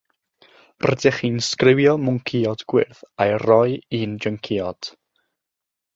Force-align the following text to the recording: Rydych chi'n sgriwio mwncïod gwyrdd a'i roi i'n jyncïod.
Rydych 0.85 1.17
chi'n 1.25 1.37
sgriwio 1.49 1.93
mwncïod 2.07 2.65
gwyrdd 2.73 3.03
a'i 3.27 3.39
roi 3.45 3.79
i'n 3.99 4.17
jyncïod. 4.25 4.95